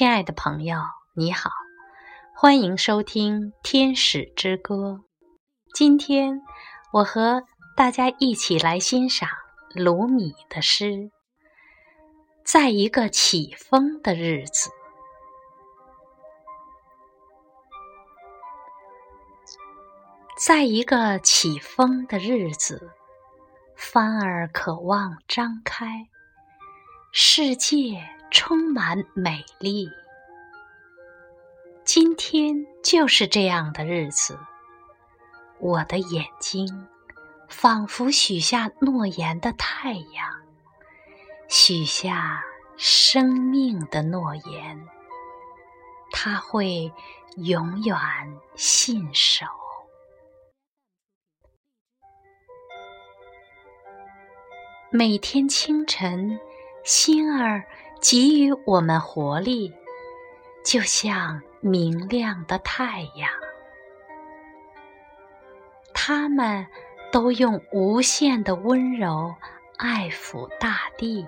[0.00, 0.78] 亲爱的朋友，
[1.12, 1.50] 你好，
[2.34, 4.74] 欢迎收听《天使之歌》。
[5.74, 6.40] 今天
[6.90, 7.44] 我和
[7.76, 9.28] 大家一起来欣赏
[9.74, 11.10] 鲁米的诗。
[12.42, 14.70] 在一个起风的日子，
[20.38, 22.90] 在一个起风的日子，
[23.76, 26.08] 帆儿渴望张开，
[27.12, 28.02] 世界。
[28.30, 29.88] 充满美丽。
[31.84, 34.38] 今天就是这样的日子。
[35.58, 36.88] 我的眼睛
[37.48, 40.42] 仿佛许下诺言的太阳，
[41.48, 42.42] 许下
[42.76, 44.88] 生命的诺言。
[46.12, 46.92] 他会
[47.36, 47.96] 永远
[48.54, 49.46] 信守。
[54.90, 56.40] 每天清晨，
[56.84, 57.64] 星儿。
[58.00, 59.72] 给予我们活力，
[60.64, 63.30] 就像明亮的太阳。
[65.92, 66.66] 他们
[67.12, 69.34] 都用无限的温柔
[69.76, 71.26] 爱抚大地。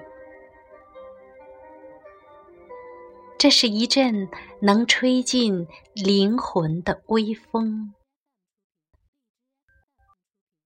[3.39, 4.28] 这是一阵
[4.61, 7.92] 能吹进灵魂的微风。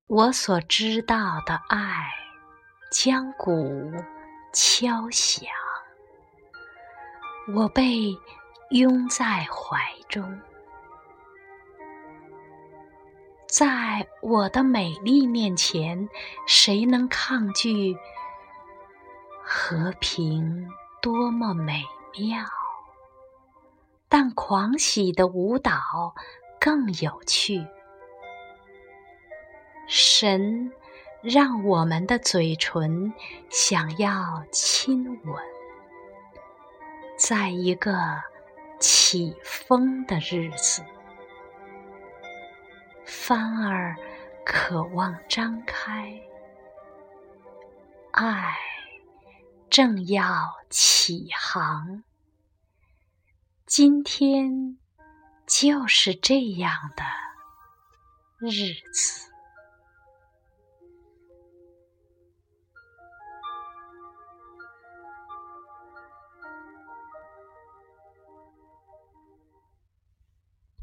[0.07, 2.11] 我所知道的爱，
[2.93, 3.93] 将鼓
[4.53, 5.66] 敲响。
[7.55, 8.19] 我被
[8.71, 10.41] 拥在怀中，
[13.47, 16.09] 在我的美丽面前，
[16.45, 17.97] 谁能抗拒？
[19.45, 20.69] 和平
[21.01, 21.85] 多么美
[22.19, 22.45] 妙，
[24.09, 25.73] 但狂喜的舞蹈
[26.59, 27.65] 更有趣。
[29.87, 30.73] 神
[31.23, 33.15] 让我们的嘴唇
[33.49, 35.56] 想要亲吻。
[37.17, 38.23] 在一个
[38.79, 40.85] 起风的日子，
[43.07, 43.97] 帆儿
[44.45, 46.21] 渴望张开，
[48.13, 48.55] 爱
[49.71, 52.05] 正要起航。
[53.65, 54.79] 今天
[55.47, 57.03] 就是这样的
[58.39, 59.33] 日子。